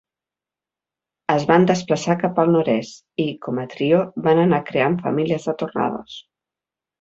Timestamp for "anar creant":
4.47-4.97